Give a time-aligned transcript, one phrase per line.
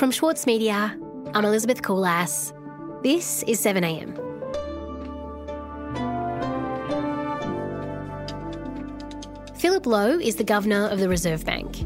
[0.00, 0.98] From Schwartz Media,
[1.34, 2.54] I'm Elizabeth Coolass.
[3.02, 4.16] This is 7am.
[9.58, 11.84] Philip Lowe is the governor of the Reserve Bank.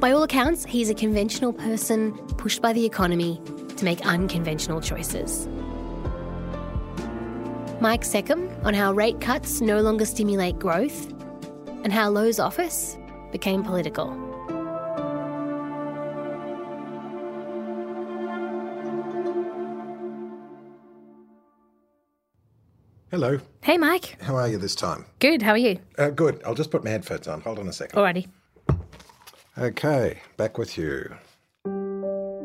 [0.00, 3.38] By all accounts, he's a conventional person pushed by the economy
[3.76, 5.46] to make unconventional choices.
[7.82, 11.12] Mike Seccombe on how rate cuts no longer stimulate growth
[11.84, 12.96] and how Lowe's office
[13.32, 14.23] became political.
[23.14, 23.38] Hello.
[23.60, 24.20] Hey, Mike.
[24.20, 25.06] How are you this time?
[25.20, 25.40] Good.
[25.40, 25.78] How are you?
[25.96, 26.42] Uh, good.
[26.44, 27.42] I'll just put my headphones on.
[27.42, 27.96] Hold on a second.
[27.96, 28.26] Alrighty.
[29.56, 31.14] Okay, back with you.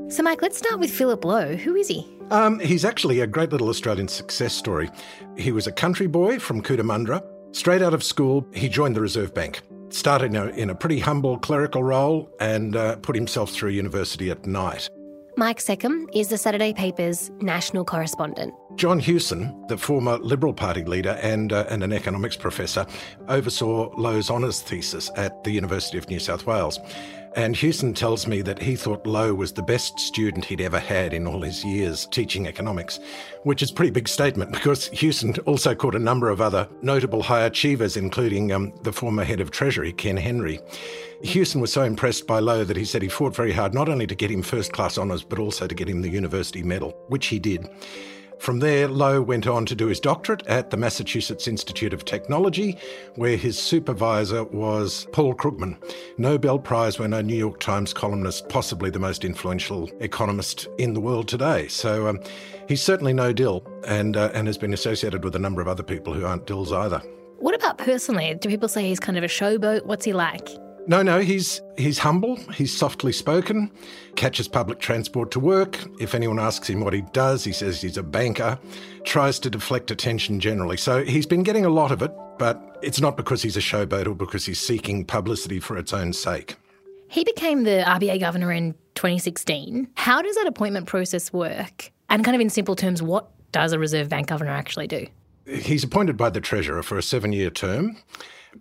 [0.09, 1.55] So, Mike, let's start with Philip Lowe.
[1.55, 2.07] Who is he?
[2.29, 4.91] Um, he's actually a great little Australian success story.
[5.35, 7.25] He was a country boy from Cootamundra.
[7.51, 9.61] Straight out of school, he joined the Reserve Bank.
[9.89, 14.29] Started in a, in a pretty humble clerical role and uh, put himself through university
[14.29, 14.87] at night.
[15.35, 18.53] Mike Seccombe is the Saturday paper's national correspondent.
[18.79, 22.87] John Hewson, the former Liberal Party leader and, uh, and an economics professor,
[23.27, 26.79] oversaw Lowe's honours thesis at the University of New South Wales.
[27.35, 31.13] And Hewson tells me that he thought Lowe was the best student he'd ever had
[31.13, 33.01] in all his years teaching economics,
[33.43, 37.21] which is a pretty big statement because Hewson also caught a number of other notable
[37.21, 40.57] high achievers, including um, the former head of Treasury, Ken Henry.
[41.21, 44.07] Hewson was so impressed by Lowe that he said he fought very hard not only
[44.07, 47.27] to get him first class honours, but also to get him the university medal, which
[47.27, 47.67] he did.
[48.39, 52.77] From there, Lowe went on to do his doctorate at the Massachusetts Institute of Technology,
[53.15, 55.77] where his supervisor was Paul Krugman,
[56.17, 61.27] Nobel Prize winner, New York Times columnist, possibly the most influential economist in the world
[61.27, 61.67] today.
[61.67, 62.19] So um,
[62.69, 65.83] he's certainly no dill and, uh, and has been associated with a number of other
[65.83, 67.01] people who aren't dills either.
[67.39, 68.35] What about personally?
[68.35, 69.85] Do people say he's kind of a showboat?
[69.85, 70.47] What's he like?
[70.89, 73.69] No, no, he's he's humble, he's softly spoken,
[74.15, 75.77] catches public transport to work.
[75.99, 78.57] If anyone asks him what he does, he says he's a banker,
[79.03, 80.77] tries to deflect attention generally.
[80.77, 84.07] So he's been getting a lot of it, but it's not because he's a showboat
[84.07, 86.55] or because he's seeking publicity for its own sake.
[87.07, 89.89] He became the RBA governor in 2016.
[89.93, 91.91] How does that appointment process work?
[92.09, 95.05] And kind of in simple terms, what does a Reserve Bank governor actually do?
[95.45, 97.95] He's appointed by the Treasurer for a seven year term.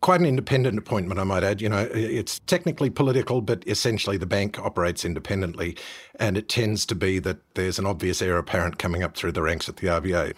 [0.01, 1.61] Quite an independent appointment, I might add.
[1.61, 5.77] You know, it's technically political, but essentially the bank operates independently,
[6.17, 9.43] and it tends to be that there's an obvious heir apparent coming up through the
[9.43, 10.35] ranks at the RBA.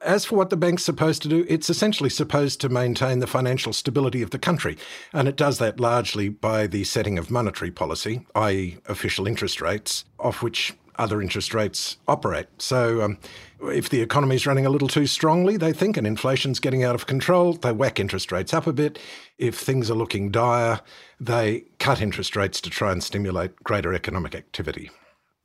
[0.00, 3.72] As for what the bank's supposed to do, it's essentially supposed to maintain the financial
[3.72, 4.76] stability of the country,
[5.12, 10.04] and it does that largely by the setting of monetary policy, i.e., official interest rates,
[10.18, 12.46] off which other interest rates operate.
[12.58, 13.18] So, um,
[13.62, 16.94] if the economy is running a little too strongly, they think, and inflation's getting out
[16.94, 18.98] of control, they whack interest rates up a bit.
[19.38, 20.80] If things are looking dire,
[21.18, 24.90] they cut interest rates to try and stimulate greater economic activity.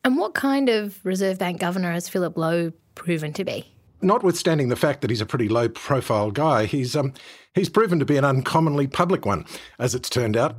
[0.04, 3.66] And what kind of Reserve Bank governor has Philip Lowe proven to be?
[4.02, 7.14] Notwithstanding the fact that he's a pretty low profile guy, he's, um,
[7.54, 9.46] he's proven to be an uncommonly public one,
[9.78, 10.56] as it's turned out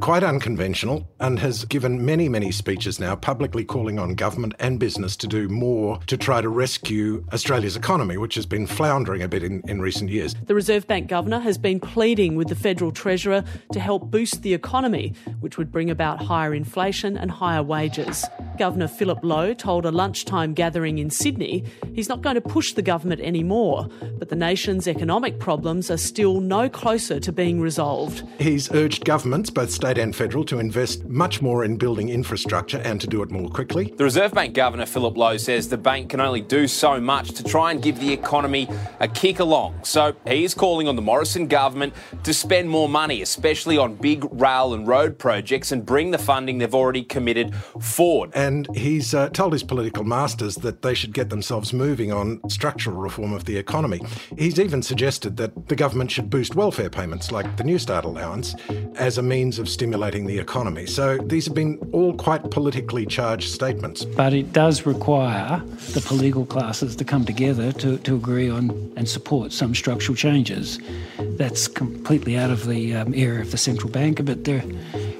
[0.00, 5.16] quite unconventional and has given many, many speeches now publicly calling on government and business
[5.16, 9.44] to do more to try to rescue Australia's economy, which has been floundering a bit
[9.44, 10.34] in, in recent years.
[10.46, 14.52] The Reserve Bank Governor has been pleading with the Federal Treasurer to help boost the
[14.52, 18.24] economy, which would bring about higher inflation and higher wages.
[18.58, 22.82] Governor Philip Lowe told a lunchtime gathering in Sydney he's not going to push the
[22.82, 23.88] government anymore,
[24.18, 28.22] but the nation's economic problems are still no closer to being resolved.
[28.38, 33.00] He's urged governments, both state and federal, to invest much more in building infrastructure and
[33.00, 33.92] to do it more quickly.
[33.96, 37.44] The Reserve Bank Governor Philip Lowe says the bank can only do so much to
[37.44, 38.68] try and give the economy
[39.00, 39.84] a kick along.
[39.84, 41.94] So he is calling on the Morrison government
[42.24, 46.58] to spend more money, especially on big rail and road projects, and bring the funding
[46.58, 48.30] they've already committed forward.
[48.34, 48.43] And
[48.74, 53.32] he's uh, told his political masters that they should get themselves moving on structural reform
[53.32, 54.00] of the economy.
[54.36, 58.54] He's even suggested that the government should boost welfare payments like the Newstart allowance
[58.96, 60.86] as a means of stimulating the economy.
[60.86, 64.04] So these have been all quite politically charged statements.
[64.04, 65.62] But it does require
[65.92, 70.78] the political classes to come together to, to agree on and support some structural changes.
[71.18, 74.64] That's completely out of the um, area of the central bank, but they're,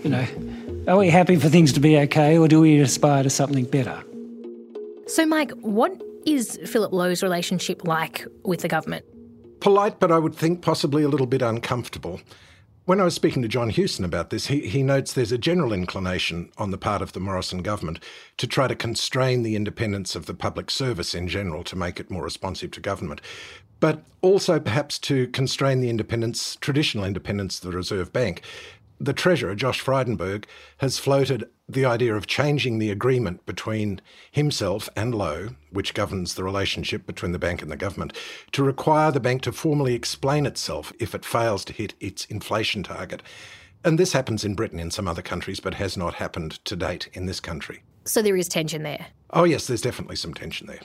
[0.02, 0.26] you know,
[0.86, 4.02] are we happy for things to be okay or do we aspire to something better?
[5.06, 9.04] So, Mike, what is Philip Lowe's relationship like with the government?
[9.60, 12.20] Polite, but I would think possibly a little bit uncomfortable.
[12.84, 15.72] When I was speaking to John Hewson about this, he, he notes there's a general
[15.72, 17.98] inclination on the part of the Morrison government
[18.36, 22.10] to try to constrain the independence of the public service in general to make it
[22.10, 23.22] more responsive to government,
[23.80, 28.42] but also perhaps to constrain the independence, traditional independence of the Reserve Bank
[29.00, 30.44] the Treasurer, Josh Frydenberg,
[30.78, 34.00] has floated the idea of changing the agreement between
[34.30, 38.12] himself and Lowe, which governs the relationship between the bank and the government,
[38.52, 42.82] to require the bank to formally explain itself if it fails to hit its inflation
[42.82, 43.22] target.
[43.84, 47.08] And this happens in Britain in some other countries, but has not happened to date
[47.12, 47.82] in this country.
[48.06, 49.06] So there is tension there.
[49.30, 50.80] Oh, yes, there's definitely some tension there.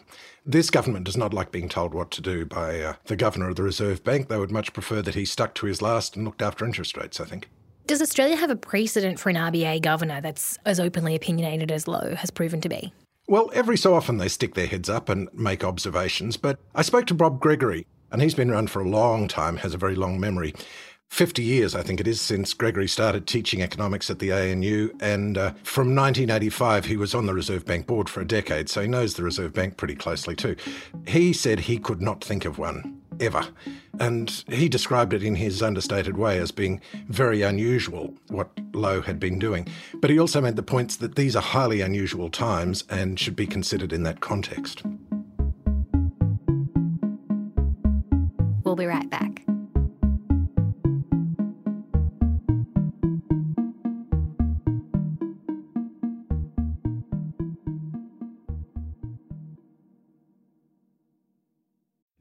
[0.45, 3.57] This government does not like being told what to do by uh, the governor of
[3.57, 4.27] the Reserve Bank.
[4.27, 7.19] They would much prefer that he stuck to his last and looked after interest rates,
[7.19, 7.49] I think.
[7.89, 12.13] Does Australia have a precedent for an RBA governor that's as openly opinionated as Lowe
[12.13, 12.93] has proven to be?
[13.27, 17.07] Well, every so often they stick their heads up and make observations, but I spoke
[17.07, 20.19] to Bob Gregory, and he's been around for a long time, has a very long
[20.19, 20.53] memory.
[21.09, 24.89] 50 years, I think it is, since Gregory started teaching economics at the ANU.
[25.01, 28.81] And uh, from 1985, he was on the Reserve Bank board for a decade, so
[28.81, 30.55] he knows the Reserve Bank pretty closely too.
[31.07, 33.45] He said he could not think of one ever.
[33.99, 36.79] And he described it in his understated way as being
[37.09, 39.67] very unusual, what Lowe had been doing.
[39.95, 43.47] But he also made the points that these are highly unusual times and should be
[43.47, 44.83] considered in that context.
[48.63, 49.48] We'll be right back.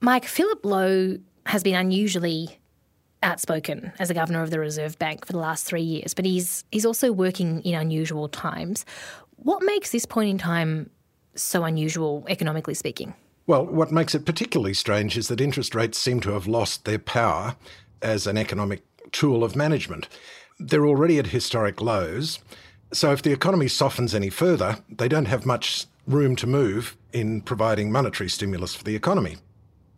[0.00, 2.58] Mike, Philip Lowe has been unusually
[3.22, 6.64] outspoken as a governor of the Reserve Bank for the last three years, but he's
[6.72, 8.86] he's also working in unusual times.
[9.36, 10.90] What makes this point in time
[11.34, 13.14] so unusual, economically speaking?
[13.46, 16.98] Well, what makes it particularly strange is that interest rates seem to have lost their
[16.98, 17.56] power
[18.00, 18.82] as an economic
[19.12, 20.08] tool of management.
[20.58, 22.38] They're already at historic lows.
[22.92, 27.42] So if the economy softens any further, they don't have much room to move in
[27.42, 29.36] providing monetary stimulus for the economy.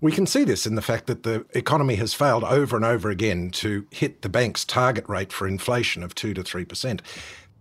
[0.02, 3.08] We can see this in the fact that the economy has failed over and over
[3.08, 7.00] again to hit the bank's target rate for inflation of 2 to 3%.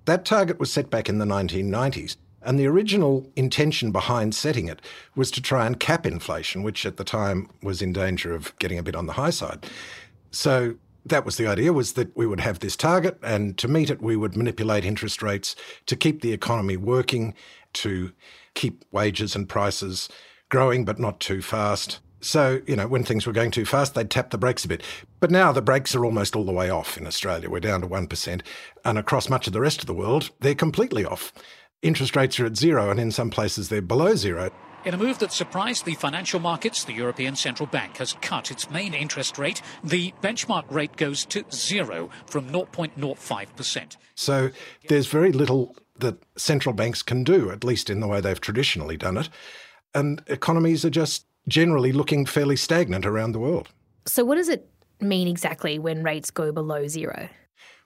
[0.06, 2.18] That target was set back in the 1990s.
[2.42, 4.82] And the original intention behind setting it
[5.16, 8.80] was to try and cap inflation, which at the time was in danger of getting
[8.80, 9.68] a bit on the high side.
[10.32, 13.92] So that was the idea was that we would have this target and to meet
[13.92, 15.56] it we would manipulate interest rates
[15.86, 17.36] to keep the economy working,
[17.74, 18.14] to
[18.56, 20.10] keep wages and prices
[20.50, 24.10] growing but not too fast so, you know, when things were going too fast, they'd
[24.10, 24.84] tap the brakes a bit.
[25.20, 27.50] But now the brakes are almost all the way off in Australia.
[27.50, 28.42] We're down to 1%.
[28.86, 31.34] And across much of the rest of the world, they're completely off.
[31.82, 34.52] Interest rates are at zero, and in some places they're below zero.
[34.84, 38.70] In a move that surprised the financial markets, the European Central Bank has cut its
[38.72, 39.62] main interest rate.
[39.84, 43.98] The benchmark rate goes to zero from 0.05%.
[44.16, 44.50] So
[44.88, 48.98] there's very little that central banks can do, at least in the way they've traditionally
[48.98, 49.30] done it.
[49.94, 53.70] And economies are just generally looking fairly stagnant around the world.
[54.06, 54.68] So, what does it
[55.00, 57.30] mean exactly when rates go below zero?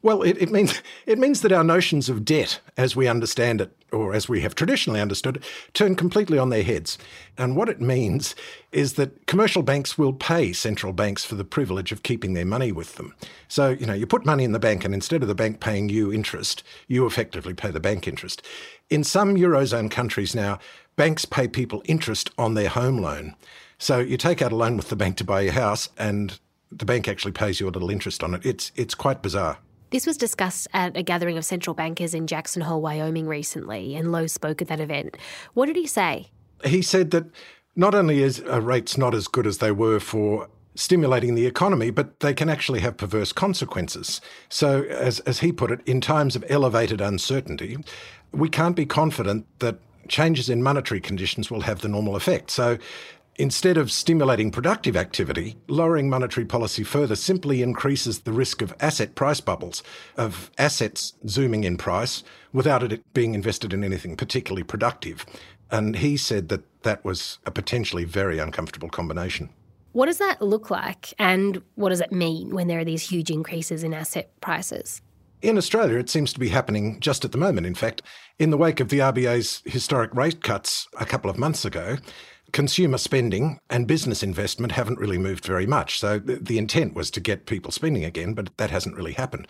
[0.06, 3.76] Well, it, it, means it means that our notions of debt, as we understand it,
[3.92, 5.44] or as we have traditionally understood it,
[5.74, 7.00] turn completely on their heads.
[7.40, 8.36] And what it means
[8.72, 12.72] is that commercial banks will pay central banks for the privilege of keeping their money
[12.72, 13.16] with them.
[13.48, 15.90] So, you know, you put money in the bank, and instead of the bank paying
[15.90, 18.44] you interest, you effectively pay the bank interest.
[18.92, 20.60] In some Eurozone countries now,
[20.98, 23.36] banks pay people interest on their home loan.
[23.80, 26.38] So you take out a loan with the bank to buy your house, and
[26.72, 28.46] the bank actually pays you a little interest on it.
[28.46, 29.58] It's it's quite bizarre.
[29.92, 34.12] This was discussed at a gathering of central bankers in Jackson Hole, Wyoming recently, and
[34.12, 35.18] Lowe spoke at that event.
[35.54, 36.28] What did he say?
[36.64, 37.26] He said that
[37.76, 41.90] not only is uh, rates not as good as they were for stimulating the economy,
[41.90, 44.20] but they can actually have perverse consequences.
[44.50, 47.78] So, as, as he put it, in times of elevated uncertainty,
[48.32, 52.52] we can't be confident that changes in monetary conditions will have the normal effect.
[52.52, 52.78] So
[53.38, 59.14] Instead of stimulating productive activity, lowering monetary policy further simply increases the risk of asset
[59.14, 59.84] price bubbles,
[60.16, 62.24] of assets zooming in price
[62.54, 65.26] without it being invested in anything particularly productive.
[65.70, 69.50] And he said that that was a potentially very uncomfortable combination.
[69.92, 73.30] What does that look like, and what does it mean when there are these huge
[73.30, 75.02] increases in asset prices?
[75.42, 77.68] In Australia, it seems to be happening just at the moment.
[77.68, 78.02] In fact,
[78.40, 81.98] in the wake of the RBA's historic rate cuts a couple of months ago,
[82.56, 86.00] consumer spending and business investment haven't really moved very much.
[86.00, 89.46] So the intent was to get people spending again, but that hasn't really happened.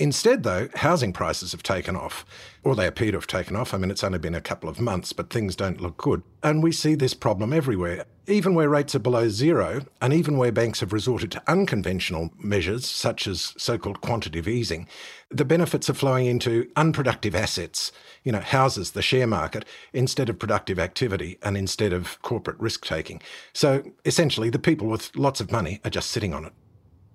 [0.00, 2.24] Instead, though, housing prices have taken off,
[2.62, 3.74] or they appear to have taken off.
[3.74, 6.22] I mean, it's only been a couple of months, but things don't look good.
[6.40, 8.04] And we see this problem everywhere.
[8.28, 12.86] Even where rates are below zero, and even where banks have resorted to unconventional measures,
[12.86, 14.86] such as so called quantitative easing,
[15.30, 17.90] the benefits are flowing into unproductive assets,
[18.22, 22.84] you know, houses, the share market, instead of productive activity and instead of corporate risk
[22.84, 23.20] taking.
[23.52, 26.52] So essentially, the people with lots of money are just sitting on it.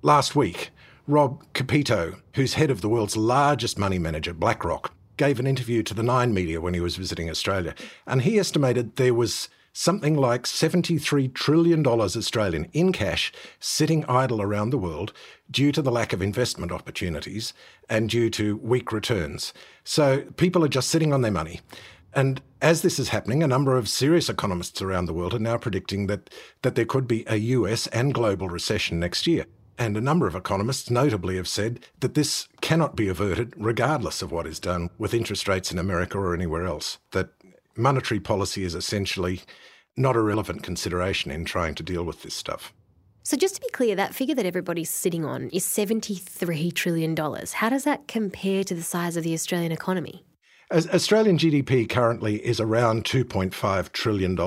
[0.01, 0.71] Last week,
[1.05, 5.93] Rob Kapito, who's head of the world's largest money manager, BlackRock, gave an interview to
[5.93, 7.75] the Nine Media when he was visiting Australia,
[8.07, 14.69] and he estimated there was something like $73 trillion Australian in cash sitting idle around
[14.69, 15.11] the world
[15.51, 17.53] due to the lack of investment opportunities
[17.89, 19.51] and due to weak returns.
[19.83, 21.59] So people are just sitting on their money.
[22.13, 25.57] And as this is happening, a number of serious economists around the world are now
[25.57, 26.29] predicting that,
[26.61, 29.47] that there could be a US and global recession next year.
[29.77, 34.31] And a number of economists notably have said that this cannot be averted regardless of
[34.31, 36.99] what is done with interest rates in America or anywhere else.
[37.11, 37.29] That
[37.75, 39.41] monetary policy is essentially
[39.95, 42.73] not a relevant consideration in trying to deal with this stuff.
[43.25, 47.15] So, just to be clear, that figure that everybody's sitting on is $73 trillion.
[47.15, 50.25] How does that compare to the size of the Australian economy?
[50.69, 54.37] As Australian GDP currently is around $2.5 trillion.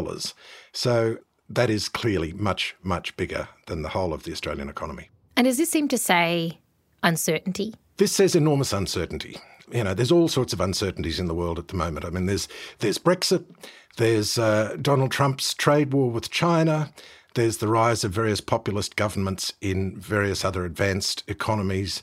[0.72, 1.18] So,
[1.48, 5.08] that is clearly much, much bigger than the whole of the Australian economy.
[5.36, 6.58] And does this seem to say
[7.02, 7.74] uncertainty?
[7.98, 9.36] This says enormous uncertainty.
[9.72, 12.06] You know, there's all sorts of uncertainties in the world at the moment.
[12.06, 13.44] I mean, there's there's Brexit,
[13.96, 16.92] there's uh, Donald Trump's trade war with China,
[17.36, 22.02] there's the rise of various populist governments in various other advanced economies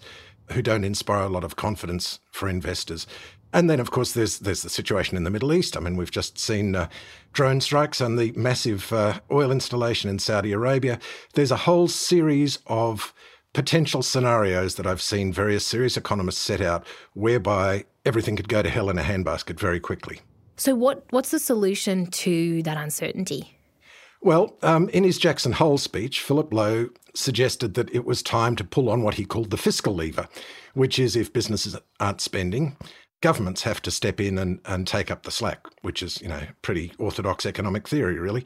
[0.51, 3.07] who don't inspire a lot of confidence for investors.
[3.53, 5.77] And then, of course, there's there's the situation in the Middle East.
[5.77, 6.89] I mean, we've just seen uh,
[7.31, 10.99] drone strikes and the massive uh, oil installation in Saudi Arabia.
[11.35, 13.13] There's a whole series of
[13.53, 18.69] potential scenarios that I've seen various serious economists set out whereby everything could go to
[18.69, 20.21] hell in a handbasket very quickly.
[20.55, 23.57] So, what, what's the solution to that uncertainty?
[24.21, 28.63] Well, um, in his Jackson Hole speech, Philip Lowe suggested that it was time to
[28.63, 30.27] pull on what he called the fiscal lever,
[30.73, 32.77] which is if businesses aren't spending,
[33.23, 36.41] governments have to step in and, and take up the slack, which is, you know,
[36.61, 38.45] pretty orthodox economic theory, really.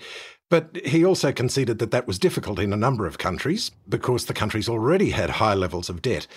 [0.49, 4.35] But he also conceded that that was difficult in a number of countries because the
[4.35, 6.27] countries already had high levels of debt.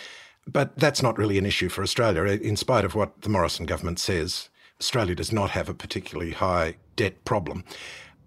[0.46, 3.98] But that's not really an issue for Australia, in spite of what the Morrison government
[3.98, 4.48] says.
[4.80, 7.62] Australia does not have a particularly high debt problem.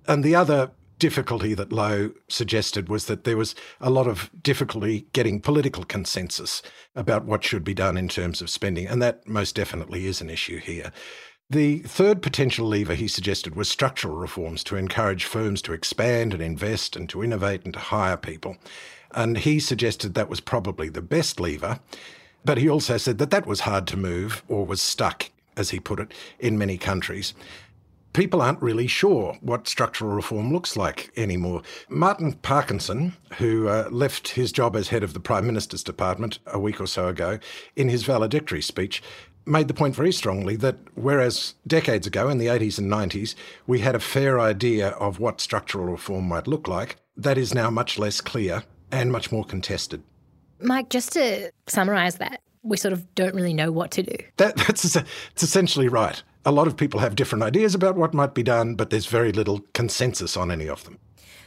[0.07, 0.69] And the other
[1.03, 6.61] difficulty that Lowe suggested was that there was a lot of difficulty getting political consensus
[6.95, 8.87] about what should be done in terms of spending.
[8.87, 10.93] And that most definitely is an issue here.
[11.49, 16.41] The third potential lever he suggested was structural reforms to encourage firms to expand and
[16.41, 18.55] invest and to innovate and to hire people.
[19.11, 21.81] And he suggested that was probably the best lever.
[22.45, 25.81] But he also said that that was hard to move or was stuck, as he
[25.81, 27.33] put it, in many countries.
[28.13, 31.63] People aren't really sure what structural reform looks like anymore.
[31.89, 36.59] Martin Parkinson, who uh, left his job as head of the Prime Minister's Department a
[36.59, 37.39] week or so ago,
[37.75, 39.01] in his valedictory speech,
[39.45, 43.35] made the point very strongly that whereas decades ago in the 80s and 90s
[43.67, 47.69] we had a fair idea of what structural reform might look like, that is now
[47.69, 50.03] much less clear and much more contested.
[50.59, 54.15] Mike, just to summarise that, we sort of don't really know what to do.
[54.37, 56.21] That, that's it's essentially right.
[56.45, 59.31] A lot of people have different ideas about what might be done, but there's very
[59.31, 60.99] little consensus on any of them.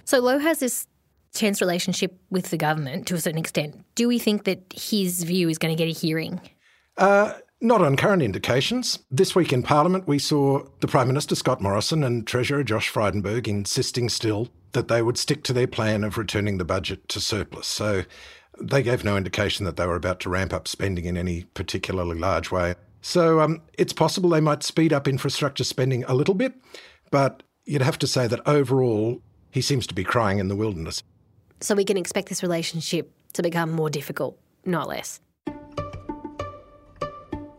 [0.04, 0.86] So Lowe has this
[1.32, 3.84] tense relationship with the government to a certain extent.
[3.94, 6.40] Do we think that his view is going to get a hearing?
[6.96, 9.00] Uh, not on current indications.
[9.10, 13.48] This week in Parliament, we saw the Prime Minister Scott Morrison and Treasurer Josh Frydenberg
[13.48, 17.66] insisting still that they would stick to their plan of returning the budget to surplus.
[17.66, 18.04] So
[18.60, 22.18] they gave no indication that they were about to ramp up spending in any particularly
[22.18, 22.74] large way.
[23.06, 26.54] So um, it's possible they might speed up infrastructure spending a little bit,
[27.12, 29.22] but you'd have to say that overall,
[29.52, 31.04] he seems to be crying in the wilderness.
[31.60, 35.20] So we can expect this relationship to become more difficult, not less.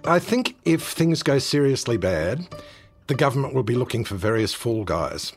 [0.03, 2.45] I think if things go seriously bad,
[3.07, 5.31] the government will be looking for various fall guys.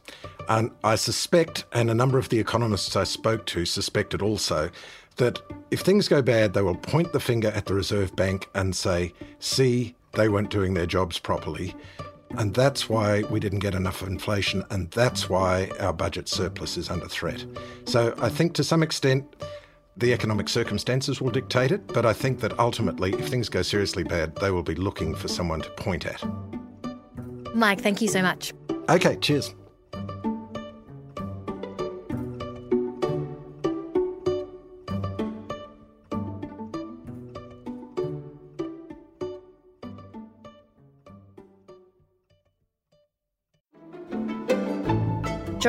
[0.48, 4.70] And I suspect, and a number of the economists I spoke to suspected also,
[5.18, 5.38] that
[5.70, 9.12] if things go bad, they will point the finger at the Reserve Bank and say,
[9.38, 11.74] see, they weren't doing their jobs properly.
[12.38, 16.88] And that's why we didn't get enough inflation, and that's why our budget surplus is
[16.88, 17.44] under threat.
[17.86, 19.24] So I think to some extent,
[19.96, 24.04] the economic circumstances will dictate it, but I think that ultimately, if things go seriously
[24.04, 26.22] bad, they will be looking for someone to point at.
[27.54, 28.52] Mike, thank you so much.
[28.88, 29.54] Okay, cheers.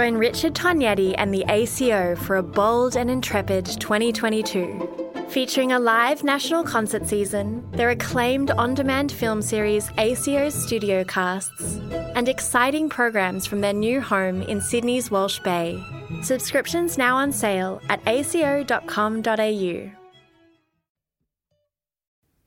[0.01, 5.27] Join Richard Tognetti and the ACO for a bold and intrepid 2022.
[5.29, 11.75] Featuring a live national concert season, their acclaimed on demand film series ACO's Studio Casts,
[12.15, 15.79] and exciting programs from their new home in Sydney's Walsh Bay.
[16.23, 19.91] Subscriptions now on sale at aco.com.au.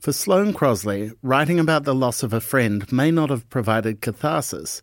[0.01, 4.83] For Sloane Crosley, writing about the loss of a friend may not have provided catharsis,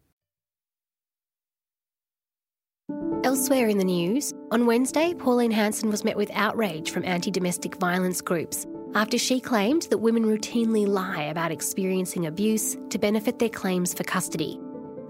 [3.23, 7.75] Elsewhere in the news, on Wednesday, Pauline Hanson was met with outrage from anti domestic
[7.75, 13.47] violence groups after she claimed that women routinely lie about experiencing abuse to benefit their
[13.47, 14.59] claims for custody.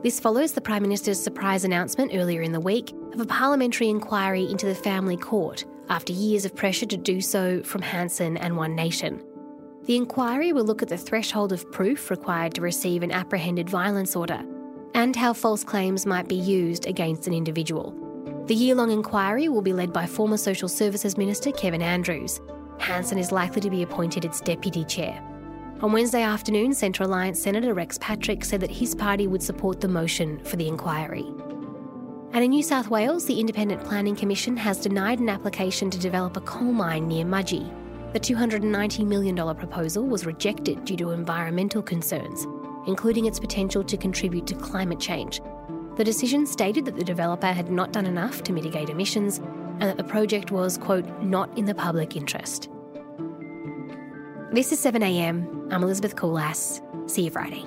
[0.04, 4.44] This follows the Prime Minister's surprise announcement earlier in the week of a parliamentary inquiry
[4.52, 8.76] into the family court after years of pressure to do so from Hanson and One
[8.76, 9.24] Nation.
[9.86, 14.18] The inquiry will look at the threshold of proof required to receive an apprehended violence
[14.18, 14.44] order
[14.94, 17.96] and how false claims might be used against an individual.
[18.52, 22.42] The year long inquiry will be led by former Social Services Minister Kevin Andrews.
[22.80, 25.24] Hanson is likely to be appointed its deputy chair.
[25.80, 29.88] On Wednesday afternoon, Centre Alliance Senator Rex Patrick said that his party would support the
[29.88, 31.28] motion for the inquiry.
[32.34, 36.36] And in New South Wales, the Independent Planning Commission has denied an application to develop
[36.36, 37.72] a coal mine near Mudgee.
[38.12, 42.46] The $290 million proposal was rejected due to environmental concerns,
[42.86, 45.40] including its potential to contribute to climate change.
[45.98, 49.98] The decision stated that the developer had not done enough to mitigate emissions and that
[49.98, 52.70] the project was, quote, not in the public interest.
[54.52, 55.72] This is 7am.
[55.74, 56.82] I'm Elizabeth Coolass.
[57.10, 57.66] See you Friday.